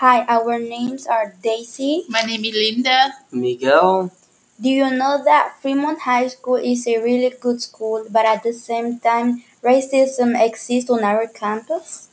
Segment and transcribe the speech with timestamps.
[0.00, 2.08] Hi, our names are Daisy.
[2.08, 3.12] My name is Linda.
[3.30, 4.10] Miguel.
[4.58, 8.54] Do you know that Fremont High School is a really good school, but at the
[8.54, 12.08] same time, racism exists on our campus?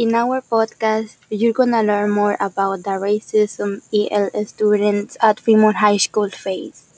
[0.00, 5.98] In our podcast, you're gonna learn more about the racism EL students at Fremont High
[5.98, 6.88] School face.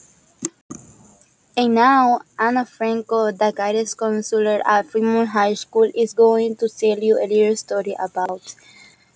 [1.57, 6.97] And now, Anna Franco, the guidance counselor at Fremont High School, is going to tell
[6.97, 8.55] you a little story about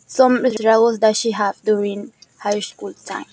[0.05, 2.11] some struggles that she had during
[2.43, 3.31] high school time.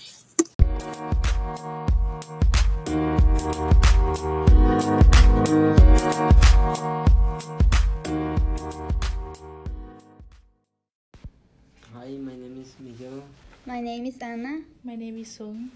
[12.04, 13.22] Hi, my name is Miguel,
[13.64, 14.60] My name is Anna.
[14.84, 15.70] My name is Sung.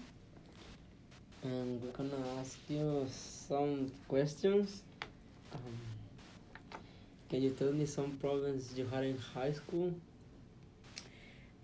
[1.41, 4.83] and we're gonna ask you some questions.
[5.51, 5.77] Um,
[7.31, 9.91] can you tell me some problems you had in high school?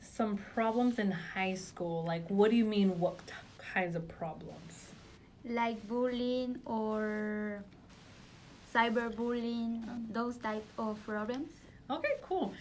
[0.01, 2.03] Some problems in high school.
[2.03, 2.99] Like, what do you mean?
[2.99, 3.33] What t-
[3.71, 4.89] kinds of problems?
[5.47, 7.63] Like bullying or
[8.73, 11.51] cyberbullying, those type of problems.
[11.89, 12.53] Okay, cool.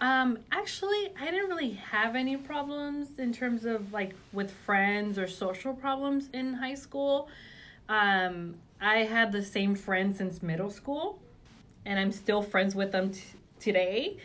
[0.00, 5.28] Um, actually, I didn't really have any problems in terms of like with friends or
[5.28, 7.28] social problems in high school.
[7.88, 11.20] Um, I had the same friends since middle school,
[11.86, 13.22] and I'm still friends with them t-
[13.60, 14.16] today.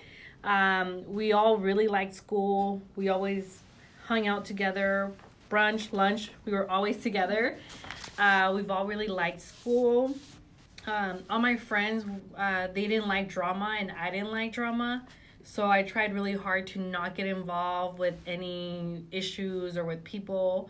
[0.43, 2.81] Um, we all really liked school.
[2.95, 3.59] We always
[4.05, 5.11] hung out together,
[5.51, 6.31] brunch, lunch.
[6.45, 7.59] We were always together.
[8.17, 10.15] Uh, we've all really liked school.
[10.87, 12.05] Um, all my friends,
[12.37, 15.05] uh, they didn't like drama, and I didn't like drama.
[15.43, 20.69] So I tried really hard to not get involved with any issues or with people.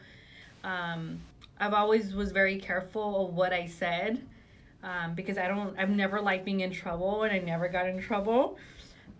[0.63, 1.19] Um,
[1.59, 4.21] I've always was very careful of what I said
[4.83, 5.77] um, because I don't.
[5.77, 8.57] I've never liked being in trouble, and I never got in trouble.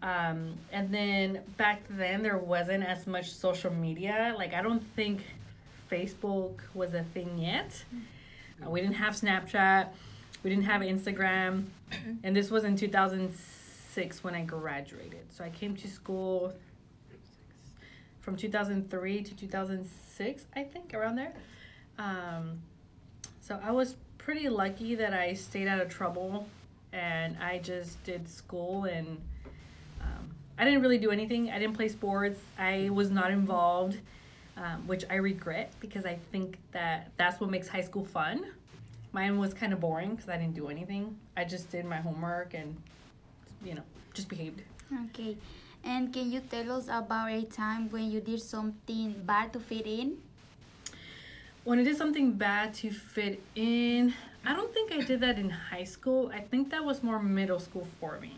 [0.02, 4.34] Um, and then back then there wasn't as much social media.
[4.36, 5.22] Like I don't think
[5.92, 7.84] Facebook was a thing yet.
[8.64, 9.90] Uh, we didn't have Snapchat.
[10.44, 11.66] We didn't have Instagram.
[12.24, 15.32] And this was in 2006 when I graduated.
[15.32, 16.54] So I came to school
[18.20, 21.34] from 2003 to 2006, I think, around there.
[21.98, 22.60] Um,
[23.40, 26.46] so I was pretty lucky that I stayed out of trouble
[26.92, 29.22] and I just did school and
[30.02, 31.50] um, I didn't really do anything.
[31.50, 32.40] I didn't play sports.
[32.60, 33.98] I was not involved,
[34.58, 38.46] um, which I regret because I think that that's what makes high school fun.
[39.18, 41.18] Mine was kind of boring because I didn't do anything.
[41.36, 42.78] I just did my homework and,
[43.66, 43.82] you know,
[44.14, 44.62] just behaved.
[45.06, 45.36] Okay.
[45.84, 49.88] And can you tell us about a time when you did something bad to fit
[49.88, 50.18] in?
[51.64, 54.14] When I did something bad to fit in,
[54.46, 56.32] I don't think I did that in high school.
[56.32, 58.36] I think that was more middle school for me.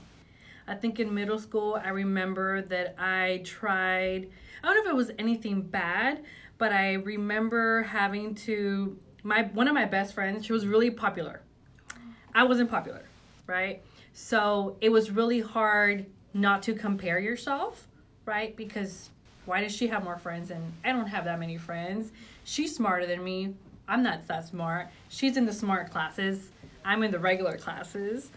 [0.65, 4.29] I think in middle school, I remember that I tried,
[4.63, 6.23] I don't know if it was anything bad,
[6.57, 11.41] but I remember having to, my one of my best friends, she was really popular.
[12.33, 13.03] I wasn't popular,
[13.47, 13.81] right?
[14.13, 17.87] So it was really hard not to compare yourself,
[18.25, 18.55] right?
[18.55, 19.09] Because
[19.45, 22.11] why does she have more friends and I don't have that many friends?
[22.43, 23.55] She's smarter than me.
[23.87, 24.89] I'm not that smart.
[25.09, 26.49] She's in the smart classes.
[26.85, 28.29] I'm in the regular classes,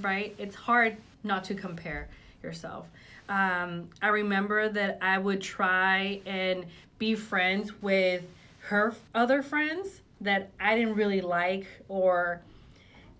[0.00, 0.34] right?
[0.38, 2.08] It's hard not to compare
[2.42, 2.86] yourself.
[3.28, 6.64] Um, I remember that I would try and
[6.98, 8.22] be friends with
[8.60, 12.40] her other friends that I didn't really like or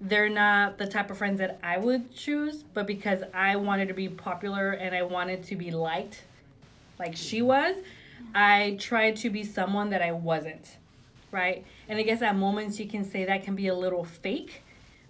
[0.00, 3.94] they're not the type of friends that I would choose, but because I wanted to
[3.94, 6.22] be popular and I wanted to be liked
[6.98, 7.76] like she was,
[8.34, 10.76] I tried to be someone that I wasn't,
[11.30, 11.64] right?
[11.88, 14.62] And I guess at moments you can say that can be a little fake,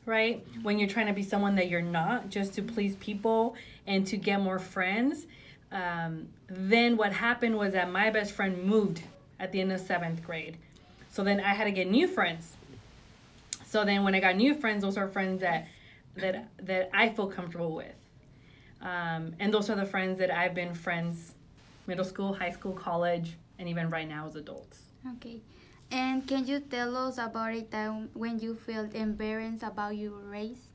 [0.07, 0.45] right?
[0.63, 3.55] When you're trying to be someone that you're not just to please people
[3.87, 5.27] and to get more friends.
[5.73, 9.03] Um, then what happened was that my best friend moved
[9.41, 10.57] at the end of seventh grade.
[11.15, 12.57] So then I had to get new friends.
[13.65, 15.69] So then when I got new friends, those are friends that
[16.17, 17.95] that that I feel comfortable with.
[18.83, 21.35] Um, and those are the friends that I've been friends
[21.87, 24.91] middle school, high school, college, and even right now as adults.
[25.15, 25.39] Okay.
[25.93, 30.67] And can you tell us about a time when you felt embarrassed about your race?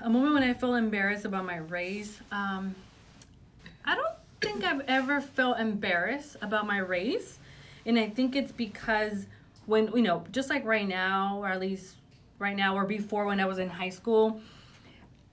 [0.00, 2.18] A moment when I feel embarrassed about my race.
[2.30, 2.74] Um,
[3.84, 7.38] I don't think I've ever felt embarrassed about my race.
[7.86, 9.26] And I think it's because
[9.66, 11.96] when, you know, just like right now, or at least
[12.38, 14.40] right now or before when I was in high school,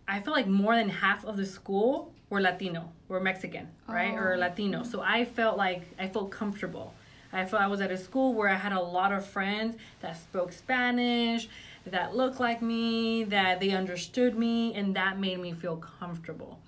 [0.08, 4.14] I feel like more than half of the school were Latino, were Mexican, right?
[4.14, 4.38] Or Oh.
[4.40, 4.84] Latino.
[4.84, 6.94] So I felt like I felt comfortable.
[7.32, 10.18] I felt I was at a school where I had a lot of friends that
[10.18, 11.48] spoke Spanish,
[11.86, 16.60] that looked like me, that they understood me, and that made me feel comfortable.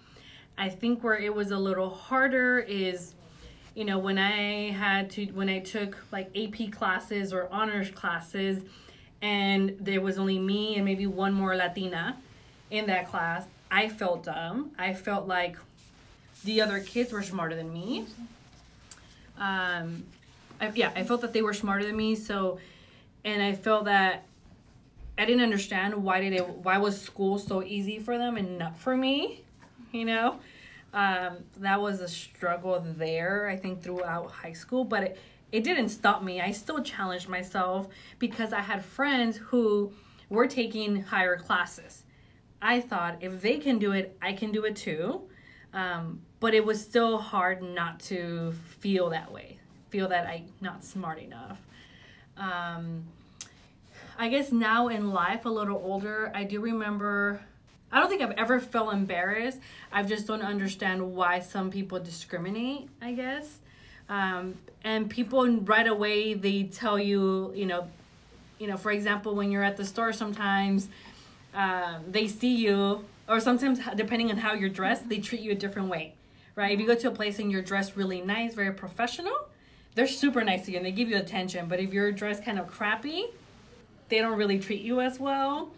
[0.57, 3.13] I think where it was a little harder is,
[3.75, 8.63] you know, when I had to, when I took like AP classes or honors classes,
[9.21, 12.17] and there was only me and maybe one more Latina
[12.69, 14.71] in that class, I felt dumb.
[14.77, 15.57] I felt like
[16.43, 18.05] the other kids were smarter than me.
[19.37, 20.03] Um,
[20.59, 22.15] I, yeah, I felt that they were smarter than me.
[22.15, 22.59] So,
[23.23, 24.25] and I felt that
[25.17, 28.77] I didn't understand why did it why was school so easy for them and not
[28.77, 29.41] for me,
[29.91, 30.39] you know.
[30.93, 33.47] Um, that was a struggle there.
[33.47, 35.19] I think throughout high school, but it,
[35.51, 36.41] it didn't stop me.
[36.41, 37.87] I still challenged myself
[38.19, 39.93] because I had friends who
[40.29, 42.03] were taking higher classes.
[42.61, 45.21] I thought if they can do it, I can do it too.
[45.73, 49.59] Um, but it was still hard not to feel that way,
[49.89, 51.59] feel that I'm not smart enough.
[52.35, 53.03] Um,
[54.17, 57.41] I guess now in life, a little older, I do remember.
[57.91, 59.59] I don't think I've ever felt embarrassed.
[59.91, 63.59] I just don't understand why some people discriminate, I guess.
[64.09, 67.87] Um, and people right away they tell you, you know,
[68.59, 70.87] you know, for example, when you're at the store, sometimes
[71.53, 75.55] uh, they see you, or sometimes depending on how you're dressed, they treat you a
[75.55, 76.13] different way,
[76.55, 76.71] right?
[76.71, 79.47] If you go to a place and you're dressed really nice, very professional,
[79.95, 81.67] they're super nice to you and they give you attention.
[81.67, 83.25] But if you're dressed kind of crappy,
[84.09, 85.71] they don't really treat you as well,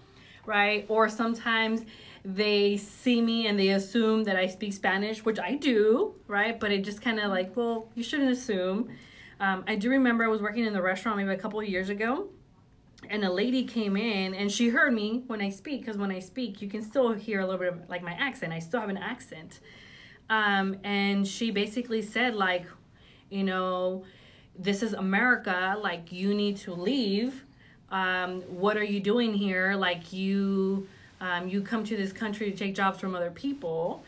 [0.46, 0.86] right?
[0.90, 1.86] Or sometimes
[2.26, 6.60] they see me and they assume that I speak Spanish, which I do, right?
[6.60, 8.90] But it just kind of like, well, you shouldn't assume.
[9.40, 11.90] Um, I do remember I was working in the restaurant maybe a couple of years
[11.90, 12.30] ago,
[13.10, 16.20] and a lady came in and she heard me when I speak, because when I
[16.20, 18.54] speak, you can still hear a little bit of like my accent.
[18.54, 19.60] I still have an accent.
[20.30, 22.66] Um, and she basically said, like,
[23.30, 24.06] you know,
[24.58, 27.44] this is America, like, you need to leave.
[27.94, 29.76] Um, what are you doing here?
[29.76, 30.88] Like, you
[31.22, 34.04] um, you come to this country to take jobs from other people.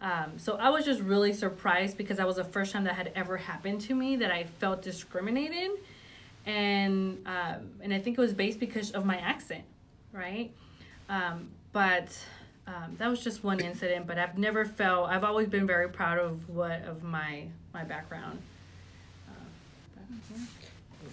[0.00, 3.12] Um, so I was just really surprised because that was the first time that had
[3.14, 5.70] ever happened to me that I felt discriminated,
[6.46, 9.64] and um, and I think it was based because of my accent,
[10.12, 10.50] right?
[11.10, 12.18] Um, but
[12.66, 14.06] um, that was just one incident.
[14.06, 15.10] But I've never felt.
[15.10, 17.44] I've always been very proud of what of my
[17.74, 18.38] my background.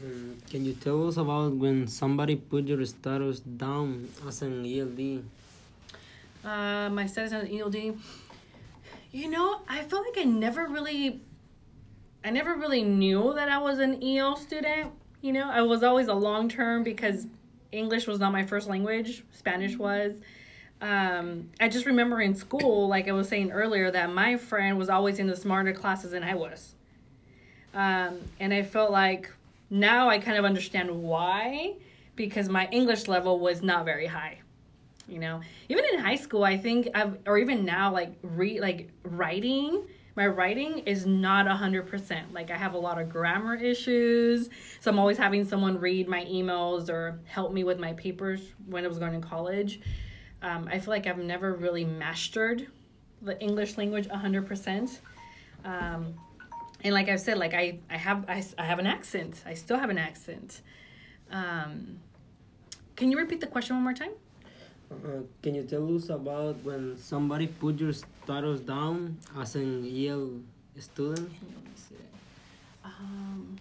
[0.01, 5.23] Um, can you tell us about when somebody put your status down as an ELD?
[6.43, 7.97] Uh, my status as an ELD.
[9.11, 11.21] You know, I felt like I never really,
[12.25, 14.91] I never really knew that I was an EL student.
[15.21, 17.27] You know, I was always a long term because
[17.71, 19.23] English was not my first language.
[19.31, 20.15] Spanish was.
[20.81, 24.89] Um, I just remember in school, like I was saying earlier, that my friend was
[24.89, 26.73] always in the smarter classes than I was.
[27.73, 29.31] Um, and I felt like
[29.73, 31.73] now I kind of understand why,
[32.15, 34.39] because my English level was not very high
[35.07, 35.41] you know?
[35.69, 39.85] Even in high school i think i've or even now like re like writing
[40.15, 42.33] my writing is not a hundred percent.
[42.33, 44.49] Like i have a lot of grammar issues
[44.79, 48.85] so i'm always having someone read my emails or help me with my papers when
[48.85, 49.81] i was going to college.
[50.41, 52.67] Um, i feel like i've never really mastered
[53.21, 55.01] the english language a hundred percent.
[55.65, 56.15] Um,
[56.83, 59.77] and like i've said like i i have I, I have an accent i still
[59.77, 60.61] have an accent
[61.31, 61.99] um,
[62.95, 64.11] can you repeat the question one more time
[64.91, 70.29] uh, can you tell us about when somebody put your status down as an EL
[70.79, 71.31] student?
[72.83, 73.57] Um,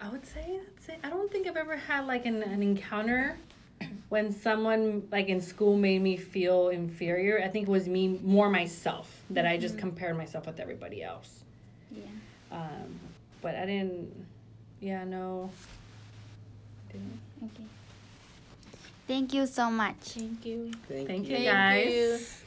[0.00, 0.98] I would say it.
[1.04, 3.36] I don't think I've ever had like an, an encounter
[4.08, 7.40] when someone like in school made me feel inferior.
[7.42, 11.44] I think it was me more myself that I just compared myself with everybody else.
[11.90, 12.02] Yeah.
[12.50, 13.00] Um,
[13.40, 14.26] but I didn't.
[14.80, 15.50] Yeah, no.
[16.90, 17.20] Didn't.
[17.44, 17.64] Okay.
[19.06, 19.96] Thank you so much.
[20.00, 20.72] Thank you.
[20.88, 22.42] Thank, Thank you, Thank guys.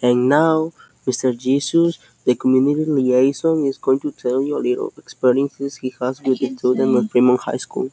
[0.02, 0.72] And now,
[1.06, 1.36] Mr.
[1.36, 6.40] Jesus, the community liaison, is going to tell you a little experiences he has with
[6.40, 7.90] the students at Fremont High School.